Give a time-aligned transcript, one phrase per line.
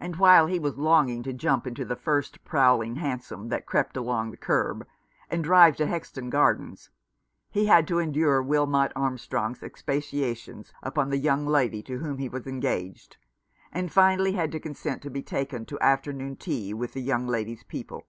[0.00, 4.32] And while he was longing to jump into the first prowling hansom that crept along
[4.32, 4.84] the kerb,
[5.30, 6.90] and drive to Hexton Gardens,
[7.48, 12.48] he had to endure Wilmot Armstrong's expatiations upon the young lady to whom he was
[12.48, 13.16] engaged,
[13.70, 17.62] and finally had to consent to be taken to afternoon tea with the young lady's
[17.62, 18.08] people.